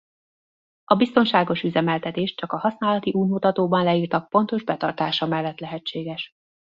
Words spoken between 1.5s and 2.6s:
üzemeltetés csak a